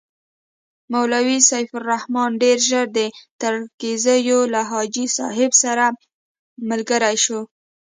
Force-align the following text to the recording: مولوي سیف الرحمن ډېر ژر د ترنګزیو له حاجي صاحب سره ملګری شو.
مولوي 0.91 1.37
سیف 1.49 1.69
الرحمن 1.79 2.29
ډېر 2.43 2.57
ژر 2.69 2.85
د 2.97 2.99
ترنګزیو 3.41 4.39
له 4.53 4.61
حاجي 4.69 5.05
صاحب 5.17 5.51
سره 5.63 5.85
ملګری 6.69 7.15
شو. 7.23 7.39